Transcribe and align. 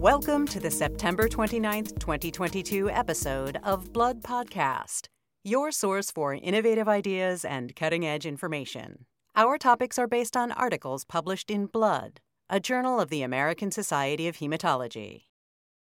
Welcome 0.00 0.46
to 0.48 0.60
the 0.60 0.70
September 0.70 1.26
29th, 1.26 1.98
2022 1.98 2.90
episode 2.90 3.58
of 3.62 3.94
Blood 3.94 4.22
Podcast, 4.22 5.06
your 5.42 5.72
source 5.72 6.10
for 6.10 6.34
innovative 6.34 6.86
ideas 6.86 7.46
and 7.46 7.74
cutting 7.74 8.04
edge 8.04 8.26
information. 8.26 9.06
Our 9.34 9.56
topics 9.56 9.98
are 9.98 10.06
based 10.06 10.36
on 10.36 10.52
articles 10.52 11.06
published 11.06 11.50
in 11.50 11.64
Blood, 11.64 12.20
a 12.50 12.60
journal 12.60 13.00
of 13.00 13.08
the 13.08 13.22
American 13.22 13.70
Society 13.70 14.28
of 14.28 14.36
Hematology. 14.36 15.22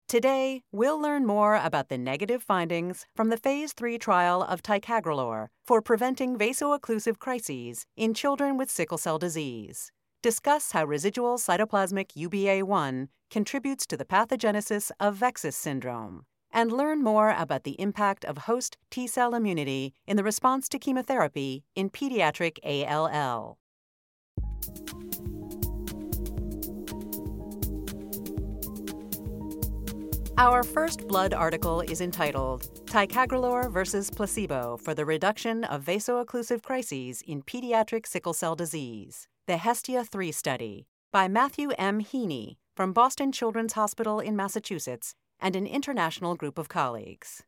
Today, 0.09 0.63
we'll 0.73 1.01
learn 1.01 1.25
more 1.25 1.55
about 1.55 1.89
the 1.89 1.97
negative 1.97 2.43
findings 2.43 3.07
from 3.15 3.29
the 3.29 3.37
Phase 3.37 3.73
3 3.73 3.99
trial 3.99 4.43
of 4.43 4.63
ticagrelor 4.63 5.47
for 5.65 5.81
preventing 5.81 6.37
vaso-occlusive 6.37 7.21
crises 7.21 7.87
in 7.97 8.15
children 8.15 8.59
with 8.59 8.69
sickle 8.69 8.99
cell 8.99 9.21
disease 9.21 9.93
discuss 10.23 10.71
how 10.71 10.85
residual 10.85 11.37
cytoplasmic 11.37 12.13
UBA1 12.13 13.09
contributes 13.29 13.85
to 13.87 13.97
the 13.97 14.05
pathogenesis 14.05 14.93
of 15.01 15.17
VEXAS 15.17 15.55
syndrome, 15.55 16.25
and 16.53 16.71
learn 16.71 17.03
more 17.03 17.35
about 17.37 17.65
the 17.65 17.81
impact 17.81 18.25
of 18.25 18.39
host 18.39 18.79
T 18.91 19.09
cell 19.09 19.35
immunity 19.35 19.95
in 20.07 20.17
the 20.17 20.23
response 20.23 20.69
to 20.69 20.79
chemotherapy 20.79 21.65
in 21.75 21.91
pediatric 21.91 22.59
ALL. 22.63 23.59
Our 30.39 30.63
first 30.63 31.07
blood 31.09 31.35
article 31.35 31.81
is 31.81 32.01
entitled 32.01 32.63
Ticagrelor 32.87 33.71
versus 33.71 34.09
Placebo 34.09 34.77
for 34.77 34.95
the 34.95 35.05
Reduction 35.05 35.65
of 35.65 35.83
Vaso-Occlusive 35.83 36.63
Crises 36.63 37.23
in 37.27 37.43
Pediatric 37.43 38.07
Sickle 38.07 38.33
Cell 38.33 38.57
Disease 38.57 39.29
the 39.49 39.57
Hestia 39.57 40.05
3 40.05 40.31
Study 40.31 40.87
by 41.11 41.27
Matthew 41.27 41.71
M. 41.77 41.99
Heeney 41.99 42.59
from 42.77 42.93
Boston 42.93 43.33
Children's 43.33 43.73
Hospital 43.73 44.21
in 44.21 44.37
Massachusetts 44.37 45.17
and 45.41 45.57
an 45.57 45.67
international 45.67 46.37
group 46.37 46.59
of 46.59 46.69
colleagues. 46.69 47.43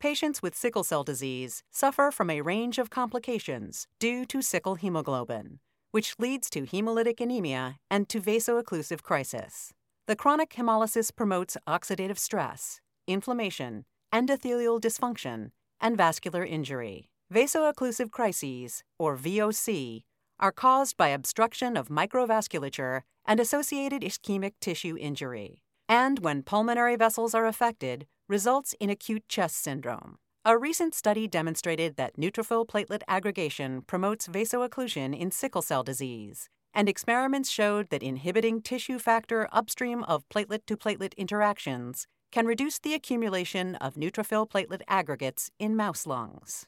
Patients 0.00 0.42
with 0.42 0.56
sickle 0.56 0.82
cell 0.82 1.04
disease 1.04 1.62
suffer 1.70 2.10
from 2.10 2.28
a 2.28 2.40
range 2.40 2.76
of 2.76 2.90
complications 2.90 3.86
due 4.00 4.24
to 4.24 4.42
sickle 4.42 4.74
hemoglobin, 4.74 5.60
which 5.92 6.16
leads 6.18 6.50
to 6.50 6.62
hemolytic 6.62 7.20
anemia 7.20 7.76
and 7.88 8.08
to 8.08 8.18
vaso-occlusive 8.18 9.02
crisis. 9.02 9.72
The 10.08 10.16
chronic 10.16 10.50
hemolysis 10.50 11.14
promotes 11.14 11.56
oxidative 11.68 12.18
stress, 12.18 12.80
inflammation, 13.06 13.84
endothelial 14.12 14.80
dysfunction, 14.80 15.52
and 15.80 15.96
vascular 15.96 16.44
injury. 16.44 17.10
Vaso-occlusive 17.30 18.10
crises, 18.10 18.82
or 18.98 19.16
VOC, 19.16 20.02
are 20.42 20.52
caused 20.52 20.96
by 20.96 21.08
obstruction 21.08 21.76
of 21.76 21.88
microvasculature 21.88 23.02
and 23.24 23.38
associated 23.38 24.02
ischemic 24.02 24.54
tissue 24.60 24.96
injury, 24.98 25.62
and 25.88 26.18
when 26.18 26.42
pulmonary 26.42 26.96
vessels 26.96 27.32
are 27.32 27.46
affected, 27.46 28.06
results 28.28 28.74
in 28.80 28.90
acute 28.90 29.26
chest 29.28 29.56
syndrome. 29.62 30.18
A 30.44 30.58
recent 30.58 30.96
study 30.96 31.28
demonstrated 31.28 31.96
that 31.96 32.16
neutrophil 32.16 32.66
platelet 32.66 33.02
aggregation 33.06 33.82
promotes 33.82 34.26
vaso-occlusion 34.26 35.16
in 35.16 35.30
sickle 35.30 35.62
cell 35.62 35.84
disease, 35.84 36.48
and 36.74 36.88
experiments 36.88 37.48
showed 37.48 37.90
that 37.90 38.02
inhibiting 38.02 38.60
tissue 38.60 38.98
factor 38.98 39.48
upstream 39.52 40.02
of 40.04 40.28
platelet 40.28 40.66
to 40.66 40.76
platelet 40.76 41.16
interactions 41.16 42.08
can 42.32 42.46
reduce 42.46 42.80
the 42.80 42.94
accumulation 42.94 43.76
of 43.76 43.94
neutrophil 43.94 44.50
platelet 44.50 44.82
aggregates 44.88 45.50
in 45.60 45.76
mouse 45.76 46.04
lungs. 46.04 46.66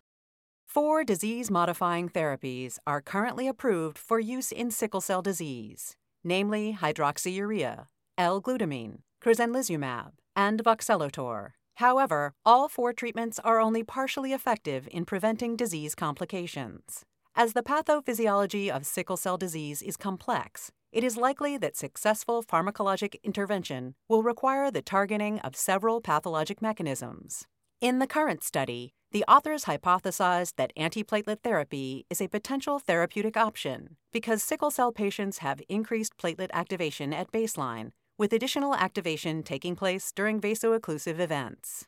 Four 0.74 1.04
disease 1.04 1.52
modifying 1.52 2.08
therapies 2.08 2.80
are 2.84 3.00
currently 3.00 3.46
approved 3.46 3.96
for 3.96 4.18
use 4.18 4.50
in 4.50 4.72
sickle 4.72 5.00
cell 5.00 5.22
disease, 5.22 5.94
namely 6.24 6.76
hydroxyurea, 6.80 7.86
L-glutamine, 8.18 8.98
crizanlizumab, 9.22 10.14
and 10.34 10.64
voxelotor. 10.64 11.50
However, 11.76 12.32
all 12.44 12.68
four 12.68 12.92
treatments 12.92 13.38
are 13.44 13.60
only 13.60 13.84
partially 13.84 14.32
effective 14.32 14.88
in 14.90 15.04
preventing 15.04 15.54
disease 15.54 15.94
complications. 15.94 17.04
As 17.36 17.52
the 17.52 17.62
pathophysiology 17.62 18.68
of 18.68 18.84
sickle 18.84 19.16
cell 19.16 19.36
disease 19.36 19.80
is 19.80 19.96
complex, 19.96 20.72
it 20.90 21.04
is 21.04 21.16
likely 21.16 21.56
that 21.56 21.76
successful 21.76 22.42
pharmacologic 22.42 23.14
intervention 23.22 23.94
will 24.08 24.24
require 24.24 24.72
the 24.72 24.82
targeting 24.82 25.38
of 25.38 25.54
several 25.54 26.00
pathologic 26.00 26.60
mechanisms. 26.60 27.46
In 27.80 27.98
the 28.00 28.06
current 28.06 28.42
study, 28.42 28.94
the 29.14 29.24
authors 29.28 29.66
hypothesized 29.66 30.54
that 30.56 30.72
antiplatelet 30.76 31.38
therapy 31.44 32.04
is 32.10 32.20
a 32.20 32.26
potential 32.26 32.80
therapeutic 32.80 33.36
option 33.36 33.96
because 34.12 34.42
sickle 34.42 34.72
cell 34.72 34.90
patients 34.90 35.38
have 35.38 35.62
increased 35.68 36.18
platelet 36.18 36.50
activation 36.52 37.12
at 37.12 37.30
baseline, 37.30 37.92
with 38.18 38.32
additional 38.32 38.74
activation 38.74 39.44
taking 39.44 39.76
place 39.76 40.10
during 40.10 40.40
vaso-occlusive 40.40 41.20
events. 41.20 41.86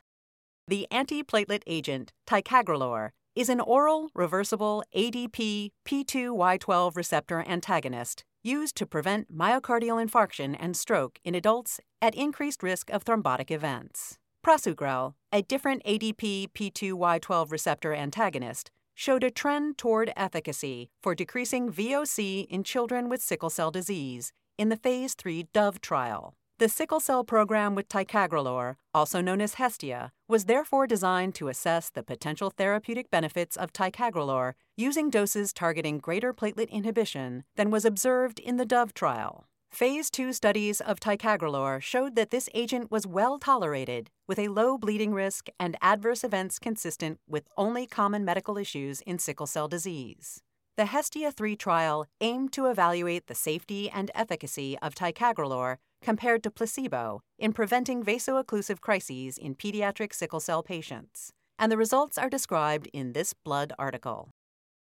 The 0.69 0.87
antiplatelet 0.89 1.63
agent 1.67 2.13
ticagrelor 2.25 3.09
is 3.35 3.49
an 3.49 3.59
oral 3.59 4.09
reversible 4.15 4.85
ADP 4.95 5.71
P2Y12 5.85 6.95
receptor 6.95 7.43
antagonist 7.45 8.23
used 8.41 8.77
to 8.77 8.85
prevent 8.85 9.35
myocardial 9.35 10.01
infarction 10.01 10.55
and 10.57 10.77
stroke 10.77 11.19
in 11.25 11.35
adults 11.35 11.81
at 12.01 12.15
increased 12.15 12.63
risk 12.63 12.89
of 12.89 13.03
thrombotic 13.03 13.51
events. 13.51 14.17
Prasugrel, 14.43 15.13
a 15.31 15.41
different 15.41 15.83
ADP 15.83 16.51
P2Y12 16.51 17.51
receptor 17.51 17.93
antagonist, 17.93 18.71
showed 18.95 19.23
a 19.23 19.29
trend 19.29 19.77
toward 19.77 20.11
efficacy 20.15 20.89
for 21.03 21.13
decreasing 21.13 21.71
VOC 21.71 22.47
in 22.47 22.63
children 22.63 23.09
with 23.09 23.21
sickle 23.21 23.49
cell 23.49 23.71
disease 23.71 24.31
in 24.57 24.69
the 24.69 24.77
Phase 24.77 25.13
3 25.13 25.47
DOVE 25.53 25.81
trial. 25.81 26.33
The 26.59 26.69
sickle 26.69 26.99
cell 26.99 27.23
program 27.23 27.75
with 27.75 27.87
ticagrelor, 27.87 28.77
also 28.91 29.21
known 29.21 29.41
as 29.41 29.55
Hestia, 29.55 30.11
was 30.27 30.45
therefore 30.45 30.87
designed 30.87 31.35
to 31.35 31.49
assess 31.49 31.91
the 31.91 32.01
potential 32.01 32.49
therapeutic 32.49 33.11
benefits 33.11 33.55
of 33.55 33.71
ticagrelor 33.71 34.53
using 34.75 35.11
doses 35.11 35.53
targeting 35.53 35.99
greater 35.99 36.33
platelet 36.33 36.71
inhibition 36.71 37.43
than 37.57 37.69
was 37.69 37.85
observed 37.85 38.39
in 38.39 38.57
the 38.57 38.65
DOVE 38.65 38.95
trial. 38.95 39.45
Phase 39.69 40.09
2 40.09 40.33
studies 40.33 40.81
of 40.81 40.99
ticagrelor 40.99 41.79
showed 41.79 42.15
that 42.15 42.31
this 42.31 42.49
agent 42.55 42.89
was 42.89 43.05
well 43.05 43.37
tolerated, 43.37 44.09
with 44.27 44.37
a 44.39 44.49
low 44.49 44.77
bleeding 44.77 45.13
risk 45.13 45.47
and 45.59 45.77
adverse 45.81 46.23
events 46.23 46.59
consistent 46.59 47.19
with 47.27 47.47
only 47.57 47.87
common 47.87 48.25
medical 48.25 48.57
issues 48.57 49.01
in 49.01 49.17
sickle 49.17 49.47
cell 49.47 49.67
disease. 49.67 50.41
The 50.75 50.85
Hestia 50.85 51.31
3 51.31 51.55
trial 51.55 52.05
aimed 52.21 52.53
to 52.53 52.67
evaluate 52.67 53.27
the 53.27 53.35
safety 53.35 53.89
and 53.89 54.11
efficacy 54.13 54.77
of 54.79 54.93
ticagrelor 54.93 55.77
compared 56.01 56.43
to 56.43 56.51
placebo 56.51 57.21
in 57.39 57.53
preventing 57.53 58.03
vaso-occlusive 58.03 58.79
crises 58.79 59.37
in 59.37 59.55
pediatric 59.55 60.13
sickle 60.13 60.39
cell 60.39 60.61
patients, 60.61 61.31
and 61.57 61.71
the 61.71 61.77
results 61.77 62.17
are 62.17 62.29
described 62.29 62.87
in 62.93 63.13
this 63.13 63.33
Blood 63.33 63.73
article. 63.79 64.29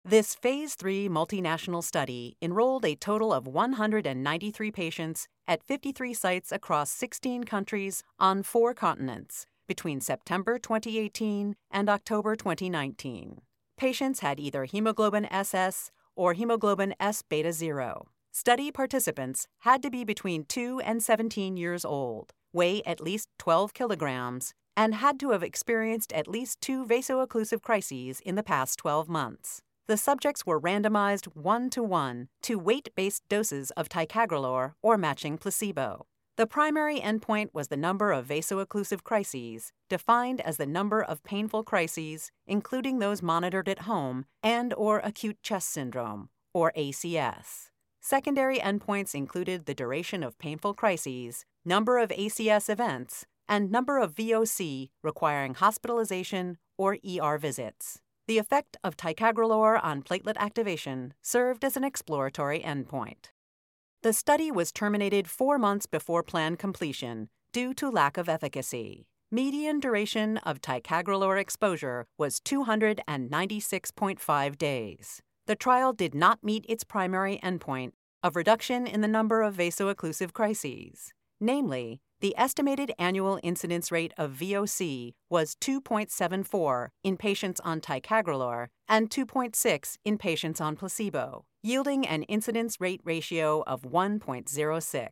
This 0.06 0.34
Phase 0.34 0.74
3 0.74 1.08
multinational 1.08 1.82
study 1.82 2.36
enrolled 2.42 2.84
a 2.84 2.94
total 2.94 3.32
of 3.32 3.46
193 3.46 4.70
patients 4.70 5.28
at 5.48 5.62
53 5.62 6.12
sites 6.12 6.52
across 6.52 6.90
16 6.90 7.44
countries 7.44 8.02
on 8.18 8.42
four 8.42 8.74
continents 8.74 9.46
between 9.66 10.02
September 10.02 10.58
2018 10.58 11.56
and 11.70 11.88
October 11.88 12.36
2019. 12.36 13.40
Patients 13.78 14.20
had 14.20 14.38
either 14.38 14.66
hemoglobin 14.66 15.24
SS 15.32 15.90
or 16.14 16.34
hemoglobin 16.34 16.94
S 17.00 17.22
beta 17.22 17.50
0. 17.50 18.06
Study 18.30 18.70
participants 18.70 19.48
had 19.60 19.82
to 19.82 19.88
be 19.88 20.04
between 20.04 20.44
2 20.44 20.82
and 20.84 21.02
17 21.02 21.56
years 21.56 21.82
old, 21.82 22.34
weigh 22.52 22.82
at 22.84 23.00
least 23.00 23.30
12 23.38 23.72
kilograms, 23.72 24.52
and 24.76 24.96
had 24.96 25.18
to 25.20 25.30
have 25.30 25.42
experienced 25.42 26.12
at 26.12 26.28
least 26.28 26.60
two 26.60 26.84
vaso-occlusive 26.84 27.62
crises 27.62 28.20
in 28.20 28.34
the 28.34 28.42
past 28.42 28.78
12 28.78 29.08
months 29.08 29.62
the 29.86 29.96
subjects 29.96 30.46
were 30.46 30.60
randomized 30.60 31.26
one 31.34 31.68
to 31.70 31.82
one 31.82 32.28
to 32.42 32.58
weight 32.58 32.88
based 32.94 33.28
doses 33.28 33.70
of 33.72 33.88
ticagrelor 33.88 34.74
or 34.82 34.96
matching 34.96 35.36
placebo. 35.36 36.06
The 36.36 36.46
primary 36.46 36.98
endpoint 36.98 37.50
was 37.52 37.68
the 37.68 37.76
number 37.76 38.10
of 38.10 38.26
vaso-occlusive 38.26 39.04
crises, 39.04 39.72
defined 39.88 40.40
as 40.40 40.56
the 40.56 40.66
number 40.66 41.00
of 41.00 41.22
painful 41.22 41.62
crises, 41.62 42.32
including 42.46 42.98
those 42.98 43.22
monitored 43.22 43.68
at 43.68 43.80
home, 43.80 44.24
and 44.42 44.74
or 44.74 44.98
acute 45.04 45.40
chest 45.42 45.68
syndrome, 45.68 46.30
or 46.52 46.72
ACS. 46.76 47.70
Secondary 48.00 48.58
endpoints 48.58 49.14
included 49.14 49.66
the 49.66 49.74
duration 49.74 50.24
of 50.24 50.38
painful 50.38 50.74
crises, 50.74 51.44
number 51.64 51.98
of 51.98 52.10
ACS 52.10 52.68
events, 52.68 53.26
and 53.48 53.70
number 53.70 53.98
of 53.98 54.14
VOC 54.14 54.90
requiring 55.02 55.54
hospitalization 55.54 56.58
or 56.76 56.98
ER 57.06 57.38
visits. 57.38 58.00
The 58.26 58.38
effect 58.38 58.78
of 58.82 58.96
ticagrelor 58.96 59.78
on 59.84 60.02
platelet 60.02 60.38
activation 60.38 61.12
served 61.20 61.62
as 61.62 61.76
an 61.76 61.84
exploratory 61.84 62.60
endpoint. 62.60 63.26
The 64.02 64.14
study 64.14 64.50
was 64.50 64.72
terminated 64.72 65.28
four 65.28 65.58
months 65.58 65.84
before 65.84 66.22
planned 66.22 66.58
completion 66.58 67.28
due 67.52 67.74
to 67.74 67.90
lack 67.90 68.16
of 68.16 68.30
efficacy. 68.30 69.08
Median 69.30 69.78
duration 69.78 70.38
of 70.38 70.62
ticagrelor 70.62 71.38
exposure 71.38 72.06
was 72.16 72.40
296.5 72.40 74.56
days. 74.56 75.20
The 75.46 75.56
trial 75.56 75.92
did 75.92 76.14
not 76.14 76.42
meet 76.42 76.64
its 76.66 76.82
primary 76.82 77.38
endpoint 77.42 77.92
of 78.22 78.36
reduction 78.36 78.86
in 78.86 79.02
the 79.02 79.08
number 79.08 79.42
of 79.42 79.52
vaso-occlusive 79.54 80.32
crises. 80.32 81.12
Namely, 81.40 82.00
the 82.24 82.34
estimated 82.38 82.90
annual 82.98 83.38
incidence 83.42 83.92
rate 83.92 84.14
of 84.16 84.30
VOC 84.30 85.12
was 85.28 85.54
2.74 85.56 86.88
in 87.02 87.18
patients 87.18 87.60
on 87.60 87.82
ticagrelor 87.82 88.68
and 88.88 89.10
2.6 89.10 89.98
in 90.06 90.16
patients 90.16 90.58
on 90.58 90.74
placebo, 90.74 91.44
yielding 91.62 92.06
an 92.06 92.22
incidence 92.22 92.80
rate 92.80 93.02
ratio 93.04 93.62
of 93.66 93.82
1.06. 93.82 95.10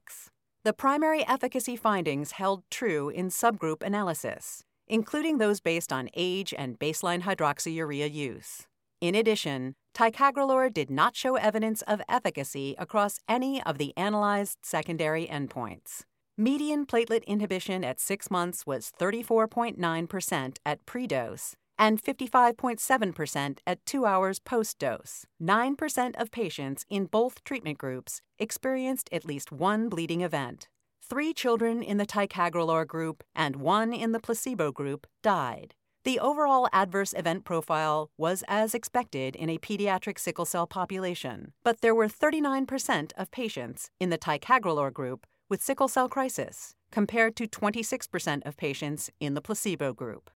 The 0.64 0.73
primary 0.73 1.23
efficacy 1.29 1.76
findings 1.76 2.32
held 2.32 2.62
true 2.70 3.11
in 3.11 3.29
subgroup 3.29 3.82
analysis, 3.82 4.64
including 4.88 5.37
those 5.37 5.61
based 5.61 5.93
on 5.93 6.09
age 6.14 6.55
and 6.56 6.79
baseline 6.79 7.25
hydroxyurea 7.25 8.11
use. 8.11 8.62
In 9.03 9.14
addition, 9.14 9.75
ticagrelor 9.94 10.73
did 10.73 10.88
not 10.88 11.14
show 11.14 11.37
evidence 11.37 11.82
of 11.82 12.00
efficacy 12.09 12.75
across 12.79 13.20
any 13.29 13.62
of 13.64 13.76
the 13.76 13.93
analyzed 13.99 14.61
secondary 14.62 15.26
endpoints. 15.26 16.05
Median 16.38 16.87
platelet 16.87 17.26
inhibition 17.26 17.84
at 17.84 18.00
six 18.00 18.31
months 18.31 18.67
was 18.67 18.90
34.9% 18.99 20.56
at 20.64 20.87
pre-dose 20.87 21.55
and 21.79 22.02
55.7% 22.02 23.58
at 23.67 23.84
two 23.84 24.06
hours 24.06 24.38
post 24.38 24.79
dose. 24.79 25.26
9% 25.43 26.14
of 26.19 26.31
patients 26.31 26.87
in 26.88 27.05
both 27.05 27.44
treatment 27.44 27.76
groups 27.76 28.23
experienced 28.38 29.11
at 29.12 29.26
least 29.26 29.52
one 29.52 29.90
bleeding 29.90 30.23
event. 30.23 30.69
Three 31.02 31.34
children 31.34 31.82
in 31.82 31.99
the 31.99 32.06
ticagrelor 32.06 32.87
group 32.87 33.23
and 33.35 33.56
one 33.56 33.93
in 33.93 34.12
the 34.12 34.20
placebo 34.20 34.73
group 34.73 35.06
died. 35.23 35.75
The 36.05 36.19
overall 36.19 36.67
adverse 36.73 37.12
event 37.12 37.44
profile 37.44 38.11
was 38.17 38.43
as 38.49 38.75
expected 38.75 39.37
in 39.37 39.50
a 39.50 39.58
pediatric 39.58 40.19
sickle 40.19 40.46
cell 40.46 40.67
population, 40.67 41.52
but 41.62 41.82
there 41.82 41.94
were 41.94 42.08
39% 42.08 43.12
of 43.19 43.31
patients 43.31 43.90
in 44.00 44.08
the 44.08 44.19
ticagrelor 44.19 44.93
group 44.93 45.26
with 45.52 45.60
sickle 45.60 45.87
cell 45.87 46.08
crisis, 46.08 46.72
compared 46.90 47.37
to 47.37 47.46
26% 47.46 48.46
of 48.46 48.56
patients 48.56 49.10
in 49.20 49.34
the 49.34 49.43
placebo 49.43 49.93
group. 49.93 50.31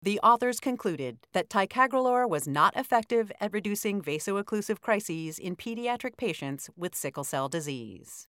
The 0.00 0.20
authors 0.22 0.60
concluded 0.60 1.18
that 1.32 1.48
ticagrelor 1.48 2.28
was 2.30 2.46
not 2.46 2.76
effective 2.76 3.32
at 3.40 3.52
reducing 3.52 4.00
vaso-occlusive 4.00 4.80
crises 4.80 5.40
in 5.40 5.56
pediatric 5.56 6.16
patients 6.16 6.70
with 6.76 6.94
sickle 6.94 7.24
cell 7.24 7.48
disease. 7.48 8.28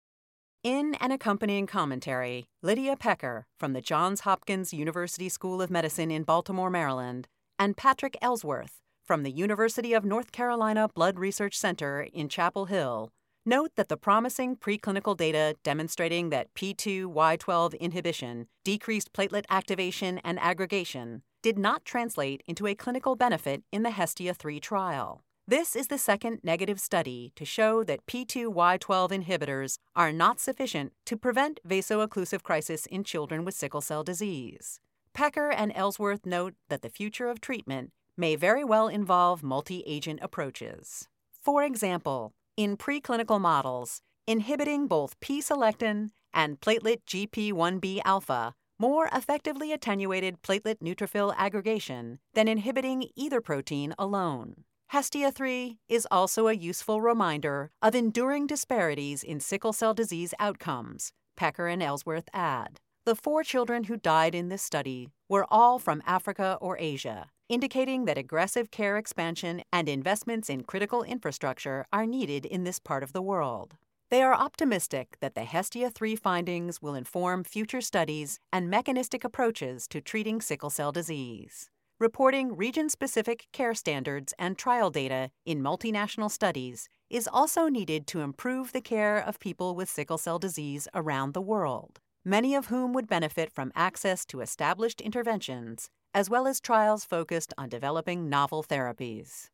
In 0.62 0.96
an 0.96 1.14
accompanying 1.14 1.68
commentary, 1.68 2.50
Lydia 2.62 2.98
Pecker 2.98 3.48
from 3.58 3.72
the 3.72 3.80
Johns 3.80 4.22
Hopkins 4.22 4.74
University 4.74 5.30
School 5.30 5.62
of 5.62 5.72
Medicine 5.72 6.12
in 6.12 6.24
Baltimore, 6.24 6.70
Maryland, 6.70 7.30
and 7.58 7.78
Patrick 7.78 8.18
Ellsworth 8.22 8.82
from 9.06 9.24
the 9.24 9.32
University 9.32 9.94
of 9.94 10.04
North 10.04 10.34
Carolina 10.34 10.90
Blood 10.94 11.18
Research 11.18 11.58
Center 11.58 12.02
in 12.02 12.28
Chapel 12.28 12.66
Hill 12.66 13.10
note 13.46 13.72
that 13.76 13.90
the 13.90 13.98
promising 13.98 14.56
preclinical 14.56 15.16
data 15.16 15.56
demonstrating 15.64 16.30
that 16.30 16.54
P2Y12 16.54 17.80
inhibition 17.80 18.48
decreased 18.64 19.14
platelet 19.14 19.46
activation 19.50 20.20
and 20.20 20.40
aggregation 20.40 21.24
did 21.42 21.58
not 21.58 21.86
translate 21.86 22.44
into 22.48 22.68
a 22.68 22.76
clinical 22.76 23.16
benefit 23.16 23.64
in 23.72 23.84
the 23.84 23.92
Hestia 23.92 24.34
3 24.34 24.60
trial. 24.60 25.24
This 25.48 25.76
is 25.76 25.88
the 25.88 25.98
second 25.98 26.42
negative 26.44 26.80
study 26.80 27.32
to 27.36 27.44
show 27.44 27.84
that 27.84 28.06
P2Y12 28.06 29.24
inhibitors 29.24 29.78
are 29.96 30.12
not 30.12 30.40
sufficient 30.40 30.94
to 31.06 31.18
prevent 31.18 31.60
vaso-occlusive 31.66 32.44
crisis 32.44 32.86
in 32.86 33.04
children 33.04 33.44
with 33.44 33.56
sickle 33.56 33.82
cell 33.82 34.04
disease. 34.04 34.80
Pecker 35.14 35.50
and 35.50 35.72
Ellsworth 35.74 36.26
note 36.26 36.54
that 36.70 36.84
the 36.84 36.90
future 36.90 37.30
of 37.30 37.42
treatment 37.42 37.92
may 38.16 38.36
very 38.36 38.64
well 38.64 38.88
involve 38.88 39.42
multi 39.42 39.84
agent 39.88 40.20
approaches. 40.22 41.08
For 41.42 41.64
example, 41.64 42.34
in 42.60 42.76
preclinical 42.76 43.40
models, 43.40 44.02
inhibiting 44.28 44.86
both 44.86 45.18
P 45.22 45.42
selectin 45.42 46.10
and 46.34 46.60
platelet 46.60 46.98
GP1B 47.08 48.02
alpha 48.04 48.54
more 48.78 49.10
effectively 49.14 49.72
attenuated 49.72 50.42
platelet 50.42 50.76
neutrophil 50.84 51.34
aggregation 51.38 52.20
than 52.34 52.50
inhibiting 52.50 53.06
either 53.16 53.40
protein 53.40 53.96
alone. 53.98 54.66
Hestia 54.88 55.32
3 55.32 55.78
is 55.88 56.06
also 56.12 56.48
a 56.48 56.54
useful 56.54 57.00
reminder 57.00 57.72
of 57.82 57.96
enduring 57.96 58.46
disparities 58.46 59.24
in 59.24 59.40
sickle 59.40 59.72
cell 59.72 59.94
disease 59.94 60.34
outcomes, 60.38 61.14
Pecker 61.38 61.68
and 61.68 61.82
Ellsworth 61.82 62.28
add. 62.34 62.82
The 63.06 63.16
four 63.16 63.42
children 63.46 63.86
who 63.86 63.96
died 63.96 64.36
in 64.36 64.50
this 64.50 64.62
study 64.62 65.08
were 65.30 65.46
all 65.50 65.80
from 65.80 66.04
Africa 66.06 66.58
or 66.60 66.78
Asia, 66.78 67.30
indicating 67.50 68.06
that 68.06 68.18
aggressive 68.18 68.72
care 68.72 68.96
expansion 68.98 69.62
and 69.74 69.90
investments 69.90 70.50
in 70.50 70.64
critical 70.64 71.04
infrastructure 71.04 71.86
are 71.92 72.06
needed 72.06 72.46
in 72.46 72.64
this 72.64 72.80
part 72.80 73.04
of 73.04 73.12
the 73.12 73.22
world. 73.22 73.76
They 74.10 74.22
are 74.22 74.34
optimistic 74.34 75.18
that 75.20 75.36
the 75.36 75.44
Hestia 75.44 75.90
3 75.90 76.16
findings 76.16 76.82
will 76.82 76.96
inform 76.96 77.44
future 77.44 77.82
studies 77.82 78.40
and 78.54 78.70
mechanistic 78.70 79.24
approaches 79.24 79.88
to 79.90 80.00
treating 80.00 80.40
sickle 80.40 80.70
cell 80.70 80.92
disease 80.92 81.70
reporting 82.00 82.56
region 82.56 82.88
specific 82.88 83.48
care 83.52 83.74
standards 83.74 84.34
and 84.40 84.58
trial 84.58 84.90
data 84.90 85.30
in 85.46 85.62
multinational 85.62 86.32
studies 86.32 86.88
is 87.10 87.28
also 87.28 87.68
needed 87.68 88.08
to 88.08 88.22
improve 88.22 88.72
the 88.72 88.80
care 88.80 89.18
of 89.18 89.38
people 89.40 89.76
with 89.76 89.90
sickle 89.90 90.18
cell 90.18 90.40
disease 90.40 90.88
around 90.96 91.34
the 91.34 91.42
world, 91.42 92.00
many 92.24 92.56
of 92.56 92.68
whom 92.68 92.94
would 92.94 93.06
benefit 93.06 93.52
from 93.52 93.72
access 93.76 94.26
to 94.26 94.40
established 94.40 95.02
interventions, 95.02 95.90
as 96.14 96.30
well 96.30 96.48
as 96.48 96.60
trials 96.60 97.06
focused 97.06 97.54
on 97.58 97.70
developing 97.70 98.30
novel 98.30 98.64
therapies. 98.64 99.50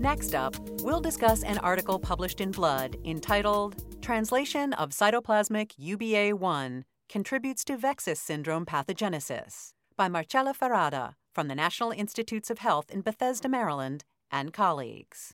Next 0.00 0.34
up, 0.34 0.54
we'll 0.82 1.00
discuss 1.00 1.42
an 1.42 1.58
article 1.58 1.98
published 1.98 2.40
in 2.40 2.52
Blood 2.52 2.96
entitled 3.04 3.82
translation 4.00 4.72
of 4.74 4.90
cytoplasmic 4.90 5.72
UBA1 5.76 6.84
contributes 7.08 7.64
to 7.64 7.76
VEXAS 7.76 8.18
syndrome 8.18 8.64
pathogenesis 8.64 9.72
by 9.96 10.08
Marcela 10.08 10.54
Ferrada 10.54 11.14
from 11.34 11.48
the 11.48 11.54
National 11.54 11.90
Institutes 11.90 12.48
of 12.48 12.58
Health 12.58 12.90
in 12.90 13.00
Bethesda, 13.00 13.48
Maryland, 13.48 14.04
and 14.30 14.52
colleagues. 14.52 15.34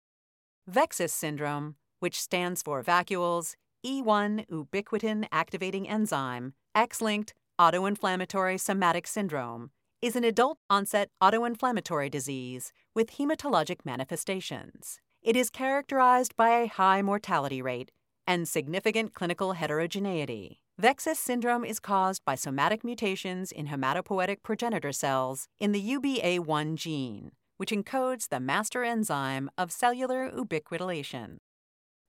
VEXAS 0.70 1.12
syndrome, 1.12 1.76
which 2.00 2.22
stands 2.22 2.62
for 2.62 2.84
vacuoles 2.84 3.56
E1 3.86 4.48
ubiquitin 4.48 5.26
activating 5.32 5.90
enzyme, 5.90 6.54
X 6.76 7.02
linked 7.02 7.34
autoinflammatory 7.60 8.60
somatic 8.60 9.08
syndrome, 9.08 9.72
is 10.04 10.16
an 10.16 10.24
adult 10.24 10.60
onset 10.70 11.10
autoinflammatory 11.22 12.12
disease 12.12 12.74
with 12.94 13.18
hematologic 13.18 13.78
manifestations. 13.84 15.00
It 15.24 15.36
is 15.36 15.50
characterized 15.50 16.36
by 16.36 16.50
a 16.50 16.68
high 16.68 17.02
mortality 17.02 17.60
rate 17.62 17.90
and 18.28 18.48
significant 18.48 19.16
clinical 19.16 19.54
heterogeneity. 19.54 20.62
VEXAS 20.80 21.18
syndrome 21.18 21.66
is 21.66 21.80
caused 21.80 22.24
by 22.24 22.36
somatic 22.36 22.84
mutations 22.84 23.52
in 23.52 23.68
hematopoietic 23.68 24.44
progenitor 24.44 24.92
cells 24.92 25.48
in 25.60 25.72
the 25.72 25.82
UBA1 25.82 26.76
gene, 26.76 27.32
which 27.58 27.72
encodes 27.72 28.30
the 28.30 28.40
master 28.40 28.84
enzyme 28.84 29.50
of 29.58 29.72
cellular 29.72 30.30
ubiquitination. 30.30 31.38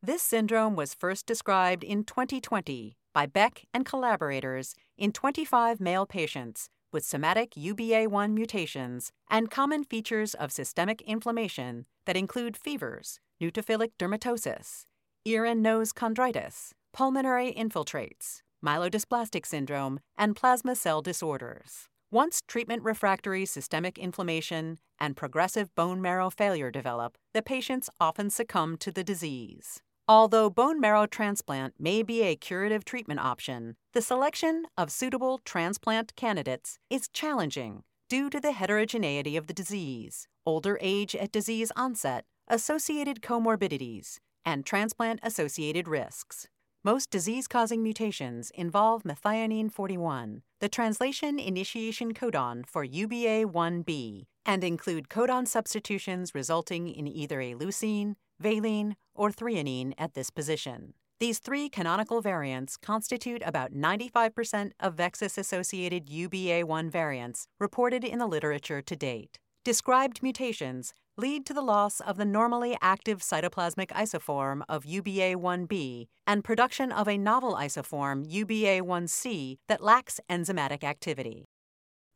This 0.04 0.25
syndrome 0.25 0.75
was 0.75 0.94
first 0.94 1.26
described 1.26 1.85
in 1.85 2.02
2020 2.02 2.97
by 3.14 3.25
Beck 3.26 3.66
and 3.73 3.87
collaborators 3.87 4.75
in 4.99 5.12
25 5.12 5.78
male 5.78 6.06
patients 6.06 6.68
with 6.92 7.04
somatic 7.04 7.52
UBA1 7.52 8.32
mutations 8.32 9.12
and 9.30 9.49
common 9.49 9.85
features 9.85 10.35
of 10.35 10.50
systemic 10.50 11.02
inflammation 11.02 11.87
that 12.06 12.16
include 12.16 12.56
fevers, 12.56 13.21
neutrophilic 13.40 13.90
dermatosis, 13.97 14.87
ear 15.25 15.44
and 15.44 15.62
nose 15.62 15.92
chondritis, 15.92 16.73
pulmonary 16.92 17.52
infiltrates, 17.52 18.40
myelodysplastic 18.61 19.47
syndrome, 19.47 20.00
and 20.18 20.35
plasma 20.35 20.75
cell 20.75 21.00
disorders. 21.00 21.87
Once 22.11 22.42
treatment 22.49 22.82
refractory 22.82 23.47
systemic 23.47 23.99
inflammation 23.99 24.80
and 24.99 25.16
progressive 25.16 25.73
bone 25.76 26.02
marrow 26.02 26.28
failure 26.28 26.73
develop, 26.73 27.16
the 27.32 27.40
patients 27.40 27.88
often 28.00 28.28
succumb 28.28 28.76
to 28.76 28.90
the 28.90 29.04
disease. 29.04 29.80
Although 30.09 30.50
bone 30.50 30.80
marrow 30.80 31.06
transplant 31.06 31.75
may 31.78 32.02
be 32.02 32.23
a 32.23 32.35
curative 32.35 32.85
treatment 32.85 33.21
option, 33.21 33.76
the 33.92 34.02
selection 34.02 34.64
of 34.76 34.90
suitable 34.90 35.38
transplant 35.44 36.16
candidates 36.16 36.78
is 36.90 37.09
challenging 37.09 37.85
due 38.09 38.28
to 38.30 38.40
the 38.40 38.52
heterogeneity 38.52 39.37
of 39.37 39.47
the 39.47 39.54
disease, 39.54 40.26
older 40.44 40.76
age 40.80 41.14
at 41.14 41.30
disease 41.30 41.71
onset, 41.76 42.25
associated 42.49 43.23
comorbidities, 43.23 44.18
and 44.44 44.66
transplant 44.66 45.21
associated 45.23 45.87
risks. 45.87 46.49
Most 46.85 47.11
disease 47.11 47.47
causing 47.47 47.80
mutations 47.80 48.50
involve 48.56 49.04
methionine 49.04 49.71
41, 49.71 50.42
the 50.59 50.68
translation 50.68 51.38
initiation 51.38 52.12
codon 52.12 52.66
for 52.66 52.85
UBA1B, 52.85 54.26
and 54.44 54.64
include 54.64 55.09
codon 55.09 55.47
substitutions 55.47 56.35
resulting 56.35 56.88
in 56.88 57.06
either 57.06 57.40
a 57.40 57.54
leucine, 57.54 58.16
valine, 58.42 58.96
or 59.14 59.30
threonine 59.30 59.94
at 59.96 60.14
this 60.14 60.30
position. 60.30 60.94
These 61.22 61.38
three 61.38 61.68
canonical 61.68 62.20
variants 62.20 62.76
constitute 62.76 63.42
about 63.46 63.72
95% 63.72 64.72
of 64.80 64.96
VEXAS 64.96 65.38
associated 65.38 66.08
UBA1 66.08 66.90
variants 66.90 67.46
reported 67.61 68.02
in 68.02 68.18
the 68.18 68.26
literature 68.26 68.82
to 68.82 68.96
date. 68.96 69.38
Described 69.64 70.20
mutations 70.20 70.92
lead 71.16 71.46
to 71.46 71.54
the 71.54 71.62
loss 71.62 72.00
of 72.00 72.16
the 72.16 72.25
normally 72.25 72.76
active 72.82 73.20
cytoplasmic 73.20 73.88
isoform 73.90 74.62
of 74.68 74.82
UBA1B 74.82 76.08
and 76.26 76.42
production 76.42 76.90
of 76.90 77.06
a 77.06 77.18
novel 77.18 77.54
isoform 77.54 78.26
UBA1C 78.28 79.58
that 79.68 79.84
lacks 79.84 80.18
enzymatic 80.28 80.82
activity. 80.82 81.44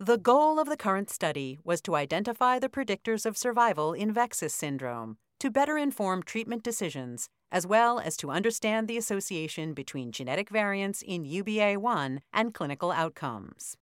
The 0.01 0.19
goal 0.19 0.59
of 0.59 0.69
the 0.69 0.77
current 0.77 1.11
study 1.11 1.59
was 1.63 1.81
to 1.83 1.95
identify 1.95 2.59
the 2.59 2.69
predictors 2.69 3.25
of 3.25 3.37
survival 3.37 3.93
in 3.93 4.13
VEXAS 4.13 4.51
syndrome 4.51 5.19
to 5.41 5.51
better 5.51 5.77
inform 5.77 6.23
treatment 6.23 6.63
decisions, 6.63 7.29
as 7.53 7.67
well 7.67 7.99
as 7.99 8.17
to 8.19 8.31
understand 8.31 8.89
the 8.89 8.97
association 8.97 9.75
between 9.75 10.13
genetic 10.13 10.51
variants 10.51 11.03
in 11.03 11.25
UBA1 11.25 12.19
and 12.33 12.55
clinical 12.55 12.93
outcomes. 12.93 13.77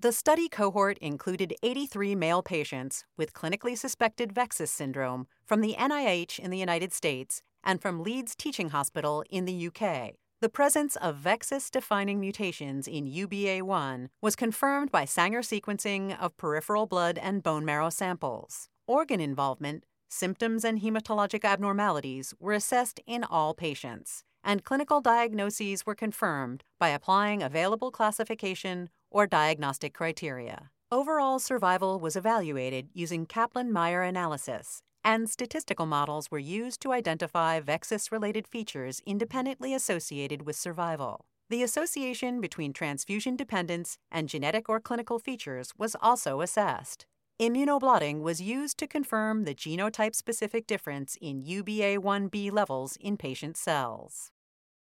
The 0.00 0.12
study 0.12 0.48
cohort 0.48 0.96
included 0.98 1.54
83 1.62 2.14
male 2.14 2.42
patients 2.42 3.04
with 3.16 3.32
clinically 3.32 3.76
suspected 3.76 4.32
VEXAS 4.32 4.70
syndrome 4.70 5.26
from 5.44 5.60
the 5.60 5.74
NIH 5.76 6.38
in 6.38 6.50
the 6.50 6.58
United 6.58 6.92
States 6.92 7.42
and 7.64 7.82
from 7.82 8.02
Leeds 8.02 8.36
Teaching 8.36 8.68
Hospital 8.68 9.24
in 9.28 9.44
the 9.44 9.66
UK. 9.66 10.14
The 10.40 10.48
presence 10.48 10.94
of 10.94 11.16
VEXAS 11.16 11.68
defining 11.72 12.20
mutations 12.20 12.86
in 12.86 13.10
UBA1 13.10 14.06
was 14.22 14.36
confirmed 14.36 14.92
by 14.92 15.04
Sanger 15.04 15.40
sequencing 15.40 16.16
of 16.16 16.36
peripheral 16.36 16.86
blood 16.86 17.18
and 17.18 17.42
bone 17.42 17.64
marrow 17.64 17.90
samples. 17.90 18.68
Organ 18.86 19.20
involvement, 19.20 19.84
symptoms, 20.08 20.64
and 20.64 20.80
hematologic 20.80 21.44
abnormalities 21.44 22.34
were 22.40 22.52
assessed 22.52 23.00
in 23.06 23.24
all 23.24 23.54
patients, 23.54 24.24
and 24.42 24.64
clinical 24.64 25.00
diagnoses 25.00 25.86
were 25.86 25.94
confirmed 25.94 26.64
by 26.78 26.88
applying 26.88 27.42
available 27.42 27.90
classification 27.90 28.88
or 29.10 29.26
diagnostic 29.26 29.94
criteria. 29.94 30.70
Overall 30.90 31.38
survival 31.38 32.00
was 32.00 32.16
evaluated 32.16 32.88
using 32.94 33.26
Kaplan 33.26 33.72
Meier 33.72 34.02
analysis, 34.02 34.82
and 35.04 35.28
statistical 35.28 35.86
models 35.86 36.30
were 36.30 36.38
used 36.38 36.80
to 36.82 36.92
identify 36.92 37.60
VEXAS 37.60 38.10
related 38.10 38.46
features 38.46 39.00
independently 39.06 39.74
associated 39.74 40.42
with 40.42 40.56
survival. 40.56 41.26
The 41.50 41.62
association 41.62 42.40
between 42.40 42.72
transfusion 42.74 43.36
dependence 43.36 43.96
and 44.10 44.28
genetic 44.28 44.68
or 44.68 44.80
clinical 44.80 45.18
features 45.18 45.72
was 45.78 45.96
also 46.00 46.40
assessed. 46.42 47.06
Immunoblotting 47.40 48.22
was 48.22 48.42
used 48.42 48.78
to 48.78 48.88
confirm 48.88 49.44
the 49.44 49.54
genotype 49.54 50.16
specific 50.16 50.66
difference 50.66 51.16
in 51.20 51.44
UBA1B 51.44 52.50
levels 52.50 52.96
in 53.00 53.16
patient 53.16 53.56
cells. 53.56 54.32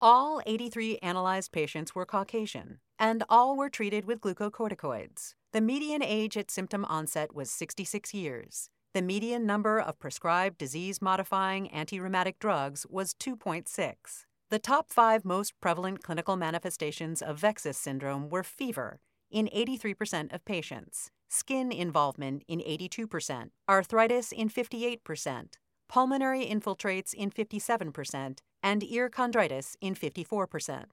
All 0.01 0.41
83 0.47 0.97
analyzed 1.03 1.51
patients 1.51 1.93
were 1.93 2.03
Caucasian, 2.03 2.79
and 2.97 3.23
all 3.29 3.55
were 3.55 3.69
treated 3.69 4.05
with 4.05 4.21
glucocorticoids. 4.21 5.35
The 5.53 5.61
median 5.61 6.01
age 6.01 6.35
at 6.35 6.49
symptom 6.49 6.83
onset 6.85 7.35
was 7.35 7.51
66 7.51 8.11
years. 8.11 8.71
The 8.95 9.03
median 9.03 9.45
number 9.45 9.79
of 9.79 9.99
prescribed 9.99 10.57
disease 10.57 10.99
modifying 10.99 11.69
anti-rheumatic 11.69 12.39
drugs 12.39 12.87
was 12.89 13.13
2.6. 13.13 13.93
The 14.49 14.57
top 14.57 14.89
five 14.89 15.23
most 15.23 15.53
prevalent 15.61 16.01
clinical 16.01 16.37
manifestations 16.37 17.21
of 17.21 17.39
VEXAS 17.39 17.75
syndrome 17.75 18.29
were 18.29 18.43
fever 18.43 18.99
in 19.29 19.47
83% 19.55 20.33
of 20.33 20.43
patients, 20.43 21.11
skin 21.31 21.71
involvement 21.71 22.43
in 22.47 22.59
82%, 22.59 23.49
arthritis 23.69 24.31
in 24.31 24.49
58%, 24.49 25.45
pulmonary 25.87 26.45
infiltrates 26.45 27.13
in 27.13 27.31
57%, 27.31 28.39
and 28.61 28.83
ear 28.83 29.09
chondritis 29.09 29.75
in 29.81 29.95
54%. 29.95 30.83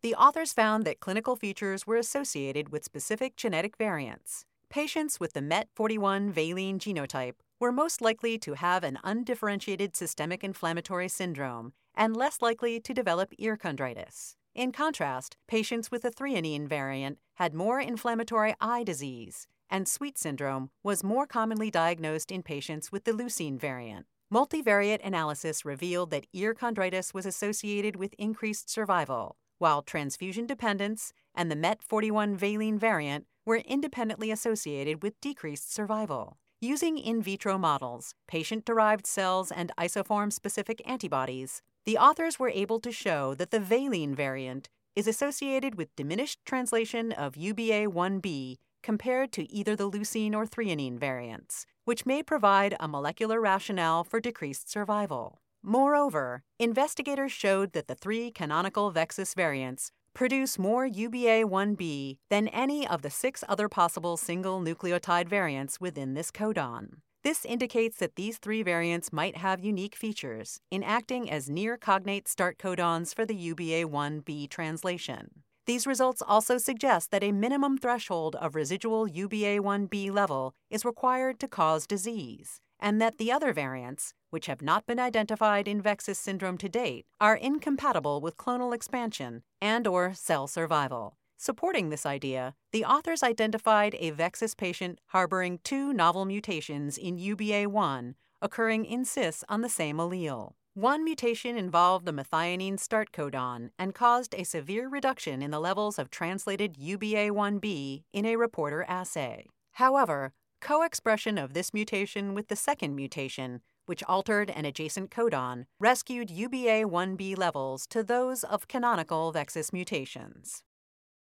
The 0.00 0.14
authors 0.14 0.52
found 0.52 0.84
that 0.84 1.00
clinical 1.00 1.34
features 1.34 1.86
were 1.86 1.96
associated 1.96 2.70
with 2.70 2.84
specific 2.84 3.36
genetic 3.36 3.76
variants. 3.76 4.44
Patients 4.70 5.18
with 5.18 5.32
the 5.32 5.40
MET41 5.40 6.30
valine 6.30 6.78
genotype 6.78 7.34
were 7.58 7.72
most 7.72 8.00
likely 8.00 8.38
to 8.38 8.54
have 8.54 8.84
an 8.84 8.98
undifferentiated 9.02 9.96
systemic 9.96 10.44
inflammatory 10.44 11.08
syndrome 11.08 11.72
and 11.94 12.16
less 12.16 12.40
likely 12.40 12.78
to 12.78 12.94
develop 12.94 13.32
ear 13.38 13.56
chondritis. 13.56 14.36
In 14.54 14.70
contrast, 14.70 15.36
patients 15.48 15.90
with 15.90 16.02
the 16.02 16.10
threonine 16.10 16.68
variant 16.68 17.18
had 17.34 17.54
more 17.54 17.80
inflammatory 17.80 18.54
eye 18.60 18.84
disease, 18.84 19.48
and 19.70 19.88
SWEET 19.88 20.18
syndrome 20.18 20.70
was 20.82 21.04
more 21.04 21.26
commonly 21.26 21.70
diagnosed 21.70 22.30
in 22.30 22.42
patients 22.42 22.90
with 22.90 23.04
the 23.04 23.12
leucine 23.12 23.58
variant. 23.58 24.06
Multivariate 24.32 25.04
analysis 25.04 25.64
revealed 25.64 26.10
that 26.10 26.26
ear 26.32 26.54
chondritis 26.54 27.14
was 27.14 27.24
associated 27.24 27.96
with 27.96 28.14
increased 28.18 28.68
survival, 28.68 29.36
while 29.58 29.82
transfusion 29.82 30.46
dependence 30.46 31.12
and 31.34 31.50
the 31.50 31.56
MET41 31.56 32.36
valine 32.36 32.78
variant 32.78 33.26
were 33.46 33.56
independently 33.56 34.30
associated 34.30 35.02
with 35.02 35.20
decreased 35.20 35.72
survival. 35.72 36.36
Using 36.60 36.98
in 36.98 37.22
vitro 37.22 37.56
models, 37.56 38.14
patient 38.26 38.64
derived 38.64 39.06
cells, 39.06 39.52
and 39.52 39.72
isoform 39.78 40.32
specific 40.32 40.82
antibodies, 40.84 41.62
the 41.86 41.96
authors 41.96 42.38
were 42.38 42.50
able 42.50 42.80
to 42.80 42.92
show 42.92 43.32
that 43.34 43.50
the 43.50 43.60
valine 43.60 44.14
variant 44.14 44.68
is 44.96 45.06
associated 45.06 45.76
with 45.76 45.94
diminished 45.94 46.44
translation 46.44 47.12
of 47.12 47.34
UBA1B 47.34 48.58
compared 48.82 49.32
to 49.32 49.50
either 49.52 49.76
the 49.76 49.90
leucine 49.90 50.34
or 50.34 50.46
threonine 50.46 50.98
variants, 50.98 51.66
which 51.84 52.06
may 52.06 52.22
provide 52.22 52.76
a 52.78 52.88
molecular 52.88 53.40
rationale 53.40 54.04
for 54.04 54.20
decreased 54.20 54.70
survival. 54.70 55.40
Moreover, 55.62 56.42
investigators 56.58 57.32
showed 57.32 57.72
that 57.72 57.88
the 57.88 57.94
three 57.94 58.30
canonical 58.30 58.92
VEXAS 58.92 59.34
variants 59.34 59.90
produce 60.14 60.58
more 60.58 60.88
UBA1B 60.88 62.18
than 62.28 62.48
any 62.48 62.86
of 62.86 63.02
the 63.02 63.10
six 63.10 63.44
other 63.48 63.68
possible 63.68 64.16
single 64.16 64.60
nucleotide 64.60 65.28
variants 65.28 65.80
within 65.80 66.14
this 66.14 66.30
codon. 66.30 67.00
This 67.24 67.44
indicates 67.44 67.98
that 67.98 68.16
these 68.16 68.38
three 68.38 68.62
variants 68.62 69.12
might 69.12 69.36
have 69.36 69.64
unique 69.64 69.94
features 69.94 70.60
in 70.70 70.82
acting 70.82 71.30
as 71.30 71.50
near 71.50 71.76
cognate 71.76 72.28
start 72.28 72.58
codons 72.58 73.14
for 73.14 73.26
the 73.26 73.34
UBA1B 73.34 74.48
translation. 74.48 75.42
These 75.68 75.86
results 75.86 76.22
also 76.26 76.56
suggest 76.56 77.10
that 77.10 77.22
a 77.22 77.30
minimum 77.30 77.76
threshold 77.76 78.34
of 78.36 78.54
residual 78.54 79.06
UBA1B 79.06 80.10
level 80.10 80.54
is 80.70 80.82
required 80.82 81.38
to 81.40 81.46
cause 81.46 81.86
disease, 81.86 82.62
and 82.80 83.02
that 83.02 83.18
the 83.18 83.30
other 83.30 83.52
variants, 83.52 84.14
which 84.30 84.46
have 84.46 84.62
not 84.62 84.86
been 84.86 84.98
identified 84.98 85.68
in 85.68 85.82
VEXAS 85.82 86.16
syndrome 86.16 86.56
to 86.56 86.70
date, 86.70 87.04
are 87.20 87.36
incompatible 87.36 88.22
with 88.22 88.38
clonal 88.38 88.74
expansion 88.74 89.42
and 89.60 89.86
or 89.86 90.14
cell 90.14 90.46
survival. 90.46 91.18
Supporting 91.36 91.90
this 91.90 92.06
idea, 92.06 92.54
the 92.72 92.86
authors 92.86 93.22
identified 93.22 93.94
a 93.98 94.12
VEXAS 94.12 94.56
patient 94.56 94.98
harboring 95.08 95.60
two 95.64 95.92
novel 95.92 96.24
mutations 96.24 96.96
in 96.96 97.18
UBA1 97.18 98.14
occurring 98.40 98.86
in 98.86 99.04
cis 99.04 99.44
on 99.48 99.60
the 99.60 99.68
same 99.68 99.98
allele. 99.98 100.54
One 100.74 101.02
mutation 101.02 101.56
involved 101.56 102.04
the 102.04 102.12
methionine 102.12 102.78
start 102.78 103.10
codon 103.10 103.70
and 103.78 103.94
caused 103.94 104.34
a 104.34 104.44
severe 104.44 104.88
reduction 104.88 105.42
in 105.42 105.50
the 105.50 105.58
levels 105.58 105.98
of 105.98 106.10
translated 106.10 106.74
UBA1B 106.74 108.04
in 108.12 108.24
a 108.24 108.36
reporter 108.36 108.84
assay. 108.86 109.46
However, 109.72 110.32
co 110.60 110.82
expression 110.82 111.36
of 111.38 111.52
this 111.52 111.74
mutation 111.74 112.34
with 112.34 112.48
the 112.48 112.56
second 112.56 112.94
mutation, 112.94 113.60
which 113.86 114.04
altered 114.04 114.50
an 114.50 114.64
adjacent 114.64 115.10
codon, 115.10 115.64
rescued 115.80 116.28
UBA1B 116.28 117.36
levels 117.36 117.86
to 117.88 118.04
those 118.04 118.44
of 118.44 118.68
canonical 118.68 119.32
VEXAS 119.32 119.72
mutations. 119.72 120.62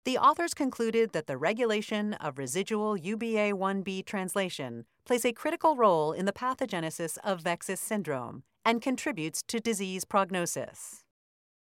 The 0.05 0.19
authors 0.19 0.55
concluded 0.55 1.13
that 1.13 1.27
the 1.27 1.37
regulation 1.37 2.15
of 2.15 2.39
residual 2.39 2.97
UBA1B 2.97 4.07
translation 4.07 4.87
plays 5.09 5.25
a 5.25 5.33
critical 5.33 5.75
role 5.75 6.13
in 6.13 6.27
the 6.27 6.35
pathogenesis 6.35 7.17
of 7.25 7.43
VEXAS 7.43 7.79
syndrome 7.79 8.43
and 8.63 8.83
contributes 8.83 9.43
to 9.49 9.59
disease 9.59 10.05
prognosis. 10.05 11.03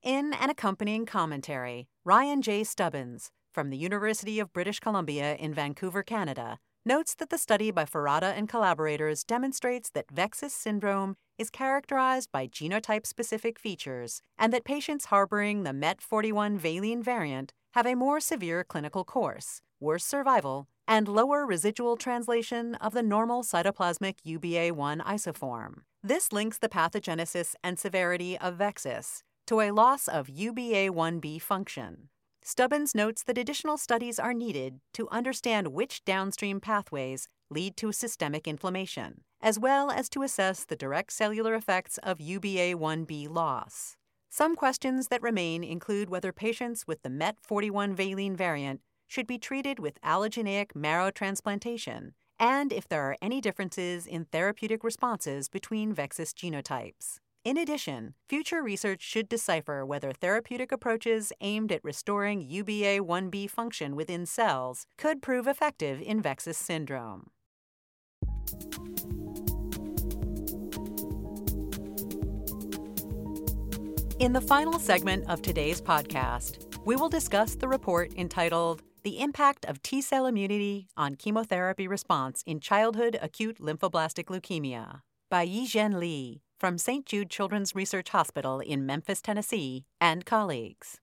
In 0.03 0.35
an 0.35 0.51
accompanying 0.51 1.07
commentary, 1.07 1.87
Ryan 2.05 2.43
J. 2.43 2.65
Stubbins 2.65 3.31
from 3.55 3.71
the 3.71 3.77
University 3.77 4.41
of 4.41 4.53
British 4.53 4.81
Columbia 4.81 5.37
in 5.37 5.55
Vancouver, 5.55 6.03
Canada, 6.03 6.59
notes 6.85 7.15
that 7.15 7.31
the 7.31 7.39
study 7.39 7.71
by 7.71 7.85
Ferrada 7.85 8.35
and 8.37 8.49
collaborators 8.49 9.23
demonstrates 9.23 9.91
that 9.91 10.13
VEXAS 10.13 10.51
syndrome 10.51 11.15
is 11.39 11.51
characterized 11.51 12.33
by 12.33 12.49
genotype 12.49 13.07
specific 13.07 13.61
features 13.61 14.23
and 14.39 14.53
that 14.53 14.65
patients 14.65 15.05
harboring 15.05 15.63
the 15.63 15.71
MET41 15.71 16.57
valine 16.57 17.01
variant 17.01 17.53
have 17.75 17.87
a 17.87 17.95
more 17.95 18.19
severe 18.19 18.65
clinical 18.65 19.05
course, 19.05 19.63
worse 19.79 20.05
survival, 20.05 20.67
and 20.91 21.07
lower 21.07 21.47
residual 21.47 21.97
translation 21.97 22.75
of 22.75 22.93
the 22.93 23.03
normal 23.03 23.45
cytoplasmic 23.45 24.17
UBA1 24.27 25.01
isoform. 25.03 25.83
This 26.03 26.33
links 26.33 26.59
the 26.59 26.69
pathogenesis 26.69 27.55
and 27.63 27.79
severity 27.79 28.37
of 28.37 28.59
VEXAS 28.59 29.23
to 29.47 29.61
a 29.61 29.71
loss 29.71 30.09
of 30.09 30.27
UBA1B 30.27 31.41
function. 31.41 32.09
Stubbins 32.43 32.93
notes 32.93 33.23
that 33.23 33.39
additional 33.39 33.79
studies 33.79 34.19
are 34.19 34.35
needed 34.35 34.81
to 34.95 35.09
understand 35.11 35.69
which 35.69 36.05
downstream 36.05 36.59
pathways 36.59 37.29
lead 37.51 37.77
to 37.77 37.93
systemic 37.93 38.49
inflammation, 38.49 39.21
as 39.41 39.61
well 39.61 39.93
as 39.93 40.09
to 40.09 40.23
assess 40.23 40.65
the 40.65 40.75
direct 40.75 41.13
cellular 41.13 41.55
effects 41.55 41.99
of 41.99 42.19
UBA1B 42.19 43.29
loss. 43.31 43.97
Some 44.29 44.57
questions 44.57 45.09
that 45.09 45.23
remain 45.23 45.63
include 45.63 46.11
whether 46.11 46.33
patients 46.33 46.85
with 46.89 47.03
the 47.03 47.11
MET41 47.11 47.95
valine 47.95 48.35
variant 48.35 48.81
should 49.11 49.27
be 49.27 49.39
treated 49.39 49.81
with 49.81 50.01
allogeneic 50.03 50.73
marrow 50.75 51.11
transplantation 51.11 52.15
and 52.39 52.73
if 52.73 52.89
there 52.89 53.03
are 53.03 53.17
any 53.21 53.41
differences 53.41 54.07
in 54.07 54.25
therapeutic 54.25 54.85
responses 54.85 55.49
between 55.49 55.93
VEXAS 55.93 56.33
genotypes. 56.33 57.19
In 57.45 57.59
addition, 57.59 58.15
future 58.29 58.63
research 58.63 59.03
should 59.03 59.29
decipher 59.29 59.85
whether 59.85 60.13
therapeutic 60.13 60.71
approaches 60.71 61.33
aimed 61.41 61.73
at 61.73 61.83
restoring 61.83 62.41
UBA 62.41 63.01
1b 63.01 63.51
function 63.51 63.97
within 63.97 64.27
cells 64.27 64.87
could 64.97 65.21
prove 65.21 65.49
effective 65.49 66.01
in 66.01 66.23
VEXAS 66.23 66.57
syndrome. 66.57 67.31
In 74.21 74.35
the 74.35 74.41
final 74.47 74.79
segment 74.79 75.29
of 75.29 75.43
today's 75.43 75.81
podcast, 75.81 76.67
we 76.85 76.95
will 76.95 77.09
discuss 77.09 77.55
the 77.55 77.69
report 77.69 78.13
entitled 78.17 78.83
The 79.03 79.21
Impact 79.21 79.65
of 79.65 79.81
T 79.81 80.03
Cell 80.03 80.27
Immunity 80.27 80.89
on 80.95 81.15
Chemotherapy 81.15 81.89
Response 81.89 82.43
in 82.45 82.61
Childhood 82.61 83.19
Acute 83.23 83.59
Lymphoblastic 83.59 84.25
Leukemia 84.27 85.01
by 85.31 85.47
Yizhen 85.47 85.99
Li 85.99 86.43
from 86.59 86.77
St. 86.77 87.07
Jude 87.07 87.31
Children's 87.31 87.75
Research 87.75 88.11
Hospital 88.11 88.61
in 88.61 88.85
Memphis, 88.85 89.23
Tennessee, 89.23 89.87
and 90.03 90.27
colleagues. 90.27 91.01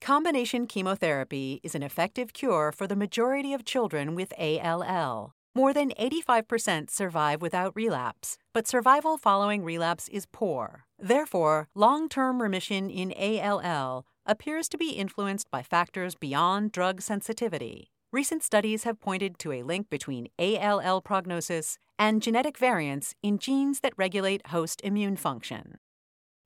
Combination 0.00 0.66
chemotherapy 0.66 1.60
is 1.62 1.76
an 1.76 1.84
effective 1.84 2.32
cure 2.32 2.72
for 2.72 2.88
the 2.88 2.96
majority 2.96 3.54
of 3.54 3.64
children 3.64 4.16
with 4.16 4.32
ALL. 4.36 5.36
More 5.54 5.72
than 5.72 5.90
85% 5.90 6.90
survive 6.90 7.40
without 7.40 7.76
relapse, 7.76 8.38
but 8.52 8.66
survival 8.66 9.16
following 9.16 9.62
relapse 9.62 10.08
is 10.08 10.26
poor. 10.26 10.84
Therefore, 10.98 11.68
long 11.76 12.08
term 12.08 12.42
remission 12.42 12.90
in 12.90 13.12
ALL 13.12 14.04
appears 14.30 14.68
to 14.68 14.78
be 14.78 14.90
influenced 14.90 15.50
by 15.50 15.60
factors 15.60 16.14
beyond 16.14 16.70
drug 16.70 17.02
sensitivity. 17.02 17.90
Recent 18.12 18.44
studies 18.44 18.84
have 18.84 19.00
pointed 19.00 19.40
to 19.40 19.50
a 19.50 19.64
link 19.64 19.90
between 19.90 20.28
ALL 20.38 21.00
prognosis 21.00 21.78
and 21.98 22.22
genetic 22.22 22.56
variants 22.56 23.16
in 23.24 23.38
genes 23.38 23.80
that 23.80 23.92
regulate 23.96 24.46
host 24.46 24.80
immune 24.84 25.16
function. 25.16 25.78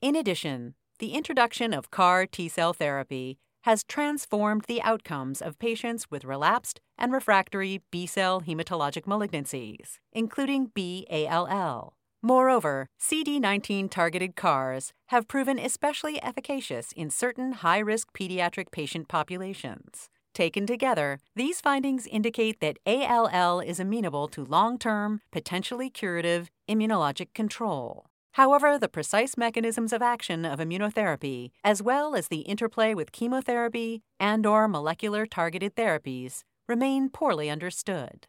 In 0.01 0.17
addition, 0.17 0.75
the 0.99 1.13
introduction 1.13 1.75
of 1.75 1.91
CAR 1.91 2.27
T 2.27 2.49
cell 2.49 2.73
therapy 2.73 3.37
has 3.65 3.85
transformed 3.85 4.65
the 4.67 4.81
outcomes 4.81 5.43
of 5.43 5.59
patients 5.59 6.11
with 6.11 6.25
relapsed 6.25 6.81
and 6.97 7.13
refractory 7.13 7.83
B 7.91 8.07
cell 8.07 8.41
hematologic 8.41 9.03
malignancies, 9.03 9.99
including 10.11 10.71
BALL. 10.75 11.95
Moreover, 12.25 12.89
CD19 12.99 13.91
targeted 13.91 14.35
CARs 14.35 14.95
have 15.09 15.29
proven 15.29 15.59
especially 15.59 16.19
efficacious 16.25 16.91
in 16.93 17.11
certain 17.11 17.53
high 17.53 17.81
risk 17.81 18.17
pediatric 18.19 18.71
patient 18.73 19.09
populations. 19.09 20.09
Taken 20.33 20.67
together, 20.67 21.19
these 21.37 21.61
findings 21.61 22.07
indicate 22.07 22.61
that 22.61 22.79
ALL 22.87 23.61
is 23.61 23.79
amenable 23.79 24.29
to 24.29 24.43
long 24.43 24.79
term, 24.79 25.21
potentially 25.33 25.91
curative 25.91 26.51
immunologic 26.67 27.35
control. 27.35 28.07
However, 28.33 28.79
the 28.79 28.89
precise 28.89 29.37
mechanisms 29.37 29.93
of 29.93 30.01
action 30.01 30.47
of 30.47 30.61
immunotherapy, 30.61 31.51
as 31.63 31.83
well 31.83 32.17
as 32.17 32.29
the 32.29 32.41
interplay 32.49 32.95
with 32.95 33.13
chemotherapy 33.13 34.01
and 34.19 34.47
or 34.47 34.67
molecular 34.67 35.27
targeted 35.27 35.77
therapies, 35.77 36.41
remain 36.67 37.11
poorly 37.11 37.51
understood. 37.51 38.27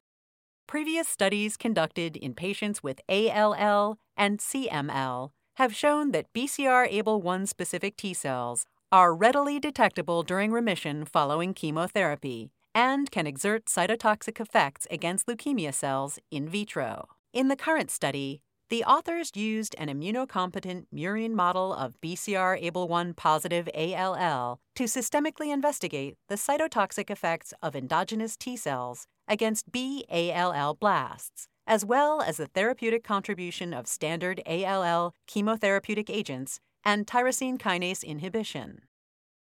Previous 0.67 1.07
studies 1.07 1.57
conducted 1.57 2.17
in 2.17 2.33
patients 2.33 2.81
with 2.81 2.99
ALL 3.07 3.99
and 4.17 4.39
CML 4.39 5.29
have 5.57 5.75
shown 5.75 6.11
that 6.11 6.33
BCR 6.33 6.91
ABL 6.91 7.21
1 7.21 7.45
specific 7.45 7.95
T 7.95 8.15
cells 8.15 8.65
are 8.91 9.13
readily 9.13 9.59
detectable 9.59 10.23
during 10.23 10.51
remission 10.51 11.05
following 11.05 11.53
chemotherapy 11.53 12.49
and 12.73 13.11
can 13.11 13.27
exert 13.27 13.65
cytotoxic 13.65 14.39
effects 14.39 14.87
against 14.89 15.27
leukemia 15.27 15.71
cells 15.71 16.17
in 16.31 16.49
vitro. 16.49 17.09
In 17.31 17.47
the 17.47 17.55
current 17.55 17.91
study, 17.91 18.41
the 18.69 18.83
authors 18.83 19.29
used 19.35 19.75
an 19.77 19.87
immunocompetent 19.87 20.87
murine 20.91 21.33
model 21.33 21.75
of 21.75 22.01
BCR 22.01 22.71
ABL1 22.71 23.15
positive 23.15 23.69
ALL 23.75 24.59
to 24.73 24.85
systemically 24.85 25.53
investigate 25.53 26.15
the 26.27 26.35
cytotoxic 26.35 27.11
effects 27.11 27.53
of 27.61 27.75
endogenous 27.75 28.35
T 28.35 28.57
cells 28.57 29.05
against 29.27 29.71
BALL 29.71 30.75
blasts, 30.75 31.47
as 31.67 31.83
well 31.83 32.21
as 32.21 32.37
the 32.37 32.47
therapeutic 32.47 33.03
contribution 33.03 33.73
of 33.73 33.87
standard 33.87 34.41
ALL 34.45 35.13
chemotherapeutic 35.27 36.09
agents 36.09 36.59
and 36.83 37.07
tyrosine 37.07 37.57
kinase 37.57 38.03
inhibition. 38.03 38.81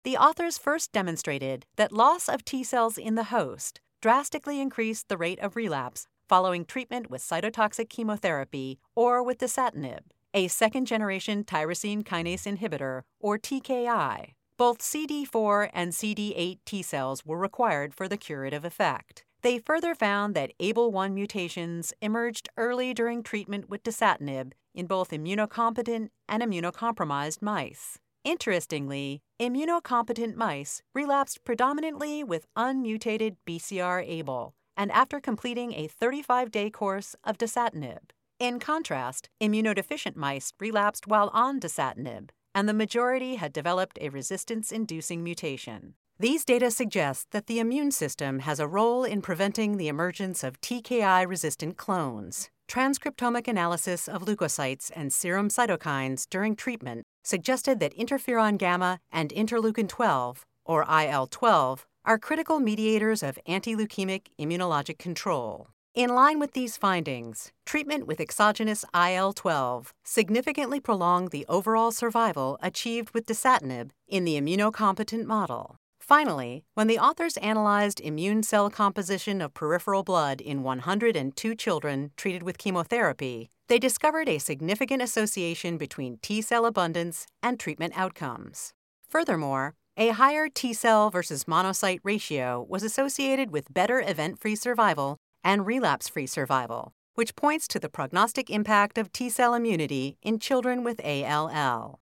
The 0.04 0.18
authors 0.18 0.58
first 0.58 0.92
demonstrated 0.92 1.66
that 1.76 1.92
loss 1.92 2.28
of 2.28 2.44
T 2.44 2.64
cells 2.64 2.98
in 2.98 3.16
the 3.16 3.26
host 3.26 3.80
drastically 4.02 4.60
increased 4.60 5.10
the 5.10 5.18
rate 5.18 5.40
of 5.40 5.56
relapse 5.56 6.08
following 6.28 6.66
treatment 6.66 7.10
with 7.10 7.22
cytotoxic 7.22 7.90
chemotherapy 7.90 8.80
or 8.96 9.22
with 9.22 9.38
dasatinib, 9.38 10.00
a 10.34 10.48
second 10.48 10.86
generation 10.86 11.44
tyrosine 11.44 12.04
kinase 12.04 12.48
inhibitor, 12.48 13.02
or 13.20 13.38
TKI. 13.38 14.34
Both 14.58 14.80
CD4 14.80 15.70
and 15.74 15.92
CD8 15.92 16.60
T 16.66 16.82
cells 16.82 17.26
were 17.26 17.38
required 17.38 17.94
for 17.94 18.08
the 18.08 18.18
curative 18.18 18.64
effect. 18.64 19.26
They 19.42 19.58
further 19.58 19.96
found 19.96 20.36
that 20.36 20.52
ABL1 20.60 21.14
mutations 21.14 21.94
emerged 22.02 22.50
early 22.58 22.94
during 22.94 23.24
treatment 23.24 23.70
with 23.70 23.84
dasatinib 23.84 24.54
in 24.76 24.86
both 24.86 25.10
immunocompetent 25.10 26.10
and 26.30 26.44
immunocompromised 26.44 27.42
mice. 27.42 27.98
Interestingly, 28.24 29.24
immunocompetent 29.40 30.36
mice 30.36 30.84
relapsed 30.94 31.44
predominantly 31.44 32.24
with 32.24 32.46
unmutated 32.56 33.36
BCR 33.48 34.08
ABL 34.24 34.54
and 34.78 34.92
after 34.92 35.20
completing 35.20 35.74
a 35.74 35.88
35 35.88 36.52
day 36.52 36.70
course 36.70 37.16
of 37.24 37.40
dasatinib. 37.40 38.12
In 38.40 38.60
contrast, 38.60 39.30
immunodeficient 39.42 40.16
mice 40.16 40.54
relapsed 40.60 41.08
while 41.08 41.30
on 41.34 41.60
dasatinib, 41.60 42.30
and 42.54 42.70
the 42.70 42.74
majority 42.74 43.36
had 43.36 43.54
developed 43.54 43.98
a 44.02 44.10
resistance 44.10 44.72
inducing 44.72 45.24
mutation. 45.24 45.96
These 46.22 46.46
data 46.46 46.70
suggest 46.70 47.32
that 47.32 47.48
the 47.48 47.58
immune 47.58 47.90
system 47.90 48.42
has 48.42 48.60
a 48.60 48.68
role 48.68 49.04
in 49.04 49.24
preventing 49.24 49.78
the 49.78 49.88
emergence 49.88 50.44
of 50.44 50.62
TKI 50.62 51.28
resistant 51.28 51.78
clones. 51.78 52.52
Transcriptomic 52.68 53.48
analysis 53.48 54.08
of 54.08 54.26
leukocytes 54.26 54.92
and 54.96 55.12
serum 55.12 55.50
cytokines 55.50 56.30
during 56.30 56.56
treatment 56.56 57.02
suggested 57.24 57.80
that 57.80 57.98
interferon 57.98 58.60
gamma 58.60 59.00
and 59.12 59.32
interleukin 59.32 59.90
12, 59.90 60.46
or 60.64 60.86
IL 60.88 61.26
12, 61.26 61.88
are 62.06 62.20
critical 62.20 62.60
mediators 62.60 63.24
of 63.24 63.40
anti 63.48 63.76
leukemic 63.76 64.28
immunologic 64.40 65.00
control. 65.00 65.70
In 65.96 66.12
line 66.12 66.40
with 66.40 66.54
these 66.54 66.78
findings, 66.78 67.52
treatment 67.66 68.06
with 68.06 68.22
exogenous 68.22 68.86
IL 68.94 69.34
12 69.34 69.92
significantly 70.04 70.80
prolonged 70.80 71.32
the 71.32 71.48
overall 71.50 71.92
survival 71.92 72.60
achieved 72.62 73.10
with 73.16 73.26
dasatinib 73.26 73.90
in 74.08 74.24
the 74.24 74.40
immunocompetent 74.40 75.26
model. 75.26 75.78
Finally, 76.12 76.66
when 76.74 76.88
the 76.88 77.00
authors 77.00 77.38
analyzed 77.38 78.02
immune 78.02 78.44
cell 78.44 78.70
composition 78.70 79.42
of 79.42 79.54
peripheral 79.54 80.04
blood 80.04 80.42
in 80.42 80.62
102 80.62 81.56
children 81.56 82.12
treated 82.18 82.44
with 82.44 82.58
chemotherapy, 82.58 83.50
they 83.70 83.80
discovered 83.80 84.28
a 84.28 84.38
significant 84.38 85.02
association 85.02 85.78
between 85.78 86.18
T 86.18 86.42
cell 86.42 86.66
abundance 86.66 87.28
and 87.42 87.58
treatment 87.58 87.94
outcomes. 87.96 88.74
Furthermore, 89.08 89.76
a 89.96 90.10
higher 90.10 90.50
T 90.50 90.74
cell 90.74 91.10
versus 91.10 91.46
monocyte 91.46 92.02
ratio 92.04 92.66
was 92.68 92.84
associated 92.84 93.52
with 93.52 93.74
better 93.74 94.04
event 94.06 94.38
free 94.38 94.58
survival 94.58 95.16
and 95.46 95.66
relapse 95.66 96.10
free 96.10 96.28
survival, 96.28 96.92
which 97.16 97.38
points 97.38 97.70
to 97.70 97.80
the 97.80 97.88
prognostic 97.88 98.50
impact 98.50 98.98
of 98.98 99.14
T 99.14 99.30
cell 99.30 99.54
immunity 99.54 100.18
in 100.22 100.40
children 100.40 100.84
with 100.84 101.00
ALL. 101.06 102.02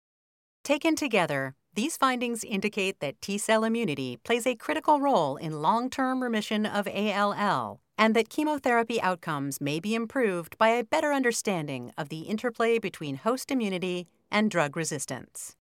Taken 0.64 0.96
together, 0.96 1.56
these 1.74 1.96
findings 1.96 2.44
indicate 2.44 3.00
that 3.00 3.20
T 3.20 3.38
cell 3.38 3.64
immunity 3.64 4.18
plays 4.24 4.46
a 4.46 4.54
critical 4.54 5.00
role 5.00 5.36
in 5.36 5.62
long 5.62 5.90
term 5.90 6.22
remission 6.22 6.66
of 6.66 6.88
ALL 6.88 7.80
and 7.98 8.14
that 8.14 8.30
chemotherapy 8.30 9.00
outcomes 9.02 9.60
may 9.60 9.80
be 9.80 9.94
improved 9.94 10.56
by 10.56 10.68
a 10.68 10.84
better 10.84 11.12
understanding 11.12 11.92
of 11.98 12.08
the 12.08 12.20
interplay 12.20 12.78
between 12.78 13.16
host 13.16 13.50
immunity 13.50 14.06
and 14.30 14.50
drug 14.50 14.76
resistance. 14.76 15.56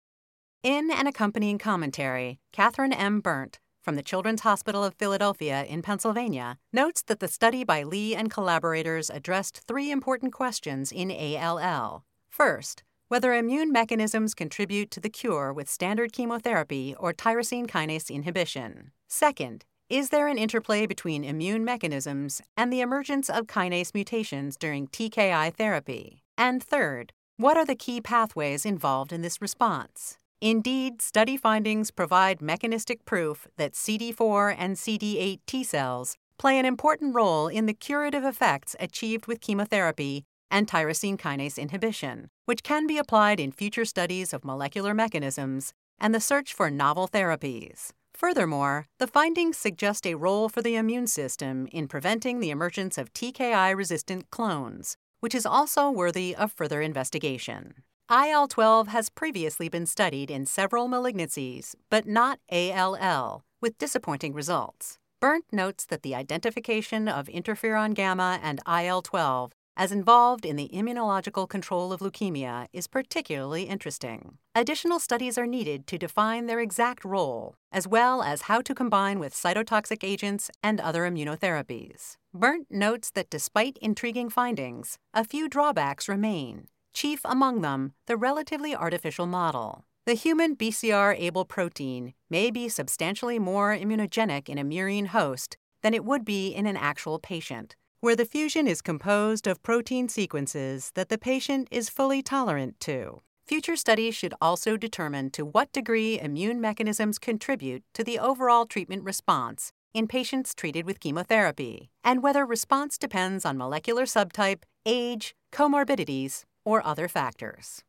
In 0.62 0.90
an 0.90 1.06
accompanying 1.06 1.58
commentary, 1.58 2.40
Catherine 2.52 2.92
M. 2.92 3.20
Bernt 3.20 3.60
from 3.82 3.96
the 3.96 4.02
Children's 4.02 4.40
Hospital 4.40 4.82
of 4.82 4.94
Philadelphia 4.94 5.64
in 5.64 5.82
Pennsylvania 5.82 6.58
notes 6.72 7.02
that 7.02 7.20
the 7.20 7.28
study 7.28 7.62
by 7.64 7.82
Li 7.82 8.16
and 8.16 8.30
collaborators 8.30 9.10
addressed 9.10 9.60
three 9.68 9.90
important 9.90 10.32
questions 10.32 10.90
in 10.90 11.10
ALL. 11.10 12.04
First, 12.30 12.82
whether 13.14 13.32
immune 13.32 13.70
mechanisms 13.70 14.34
contribute 14.34 14.90
to 14.90 14.98
the 14.98 15.08
cure 15.08 15.52
with 15.52 15.70
standard 15.70 16.12
chemotherapy 16.12 16.96
or 16.98 17.12
tyrosine 17.12 17.64
kinase 17.64 18.10
inhibition. 18.10 18.90
Second, 19.06 19.64
is 19.88 20.08
there 20.08 20.26
an 20.26 20.36
interplay 20.36 20.84
between 20.84 21.22
immune 21.22 21.64
mechanisms 21.64 22.42
and 22.56 22.72
the 22.72 22.80
emergence 22.80 23.30
of 23.30 23.46
kinase 23.46 23.94
mutations 23.94 24.56
during 24.56 24.88
TKI 24.88 25.54
therapy? 25.54 26.24
And 26.36 26.60
third, 26.60 27.12
what 27.36 27.56
are 27.56 27.64
the 27.64 27.76
key 27.76 28.00
pathways 28.00 28.66
involved 28.66 29.12
in 29.12 29.22
this 29.22 29.40
response? 29.40 30.18
Indeed, 30.40 31.00
study 31.00 31.36
findings 31.36 31.92
provide 31.92 32.42
mechanistic 32.42 33.04
proof 33.04 33.46
that 33.58 33.74
CD4 33.74 34.56
and 34.58 34.74
CD8 34.74 35.38
T 35.46 35.62
cells 35.62 36.16
play 36.36 36.58
an 36.58 36.66
important 36.66 37.14
role 37.14 37.46
in 37.46 37.66
the 37.66 37.74
curative 37.74 38.24
effects 38.24 38.74
achieved 38.80 39.28
with 39.28 39.40
chemotherapy 39.40 40.24
and 40.50 40.66
tyrosine 40.66 41.18
kinase 41.18 41.58
inhibition, 41.58 42.28
which 42.44 42.62
can 42.62 42.86
be 42.86 42.98
applied 42.98 43.40
in 43.40 43.52
future 43.52 43.84
studies 43.84 44.32
of 44.32 44.44
molecular 44.44 44.94
mechanisms 44.94 45.72
and 45.98 46.14
the 46.14 46.20
search 46.20 46.52
for 46.52 46.70
novel 46.70 47.08
therapies. 47.08 47.90
Furthermore, 48.14 48.86
the 48.98 49.08
findings 49.08 49.58
suggest 49.58 50.06
a 50.06 50.14
role 50.14 50.48
for 50.48 50.62
the 50.62 50.76
immune 50.76 51.08
system 51.08 51.66
in 51.72 51.88
preventing 51.88 52.38
the 52.38 52.50
emergence 52.50 52.96
of 52.96 53.12
TKI 53.12 53.76
resistant 53.76 54.30
clones, 54.30 54.96
which 55.20 55.34
is 55.34 55.44
also 55.44 55.90
worthy 55.90 56.34
of 56.34 56.52
further 56.52 56.80
investigation. 56.80 57.74
IL 58.10 58.46
12 58.46 58.88
has 58.88 59.08
previously 59.08 59.68
been 59.68 59.86
studied 59.86 60.30
in 60.30 60.46
several 60.46 60.88
malignancies, 60.88 61.74
but 61.90 62.06
not 62.06 62.38
ALL, 62.52 63.42
with 63.60 63.78
disappointing 63.78 64.34
results. 64.34 64.98
Bernt 65.20 65.46
notes 65.50 65.86
that 65.86 66.02
the 66.02 66.14
identification 66.14 67.08
of 67.08 67.28
interferon 67.28 67.94
gamma 67.94 68.38
and 68.42 68.60
IL 68.68 69.00
12 69.00 69.52
as 69.76 69.92
involved 69.92 70.44
in 70.44 70.56
the 70.56 70.70
immunological 70.72 71.48
control 71.48 71.92
of 71.92 72.00
leukemia 72.00 72.66
is 72.72 72.86
particularly 72.86 73.64
interesting. 73.64 74.38
Additional 74.54 74.98
studies 74.98 75.36
are 75.36 75.46
needed 75.46 75.86
to 75.86 75.98
define 75.98 76.46
their 76.46 76.60
exact 76.60 77.04
role, 77.04 77.56
as 77.72 77.88
well 77.88 78.22
as 78.22 78.42
how 78.42 78.60
to 78.60 78.74
combine 78.74 79.18
with 79.18 79.34
cytotoxic 79.34 80.04
agents 80.04 80.50
and 80.62 80.80
other 80.80 81.02
immunotherapies. 81.02 82.16
Bernt 82.32 82.66
notes 82.70 83.10
that 83.10 83.30
despite 83.30 83.78
intriguing 83.78 84.30
findings, 84.30 84.98
a 85.12 85.24
few 85.24 85.48
drawbacks 85.48 86.08
remain, 86.08 86.68
chief 86.92 87.20
among 87.24 87.60
them 87.60 87.94
the 88.06 88.16
relatively 88.16 88.74
artificial 88.74 89.26
model. 89.26 89.84
The 90.06 90.14
human 90.14 90.54
BCR-ABL 90.54 91.48
protein 91.48 92.12
may 92.28 92.50
be 92.50 92.68
substantially 92.68 93.38
more 93.38 93.74
immunogenic 93.74 94.48
in 94.50 94.58
a 94.58 94.64
murine 94.64 95.06
host 95.06 95.56
than 95.82 95.94
it 95.94 96.04
would 96.04 96.24
be 96.24 96.48
in 96.48 96.66
an 96.66 96.76
actual 96.76 97.18
patient, 97.18 97.74
where 98.04 98.14
the 98.14 98.26
fusion 98.26 98.68
is 98.68 98.82
composed 98.82 99.46
of 99.46 99.62
protein 99.62 100.10
sequences 100.10 100.90
that 100.94 101.08
the 101.08 101.16
patient 101.16 101.66
is 101.70 101.88
fully 101.88 102.22
tolerant 102.22 102.78
to. 102.78 103.22
Future 103.46 103.76
studies 103.76 104.14
should 104.14 104.34
also 104.42 104.76
determine 104.76 105.30
to 105.30 105.42
what 105.42 105.72
degree 105.72 106.20
immune 106.20 106.60
mechanisms 106.60 107.18
contribute 107.18 107.82
to 107.94 108.04
the 108.04 108.18
overall 108.18 108.66
treatment 108.66 109.02
response 109.04 109.72
in 109.94 110.06
patients 110.06 110.54
treated 110.54 110.84
with 110.84 111.00
chemotherapy, 111.00 111.88
and 112.04 112.22
whether 112.22 112.44
response 112.44 112.98
depends 112.98 113.46
on 113.46 113.56
molecular 113.56 114.04
subtype, 114.04 114.64
age, 114.84 115.34
comorbidities, 115.50 116.42
or 116.62 116.84
other 116.84 117.08
factors. 117.08 117.84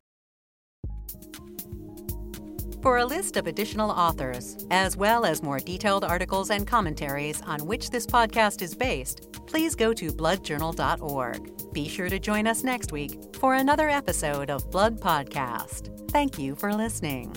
For 2.86 3.00
a 3.00 3.06
list 3.06 3.36
of 3.36 3.48
additional 3.48 3.89
authors, 3.89 4.63
as 4.69 4.95
well 4.95 5.26
as 5.26 5.41
more 5.41 5.58
detailed 5.58 6.04
articles 6.04 6.52
and 6.52 6.67
commentaries 6.67 7.41
on 7.41 7.65
which 7.65 7.89
this 7.89 8.06
podcast 8.06 8.62
is 8.62 8.76
based, 8.76 9.32
please 9.48 9.74
go 9.74 9.91
to 9.93 10.12
bloodjournal.org. 10.12 11.74
Be 11.74 11.88
sure 11.88 12.10
to 12.10 12.19
join 12.19 12.45
us 12.45 12.63
next 12.63 12.91
week 12.91 13.17
for 13.38 13.56
another 13.56 13.89
episode 13.89 14.52
of 14.52 14.69
Blood 14.69 15.00
Podcast. 15.02 16.12
Thank 16.12 16.38
you 16.38 16.54
for 16.54 16.76
listening. 16.76 17.36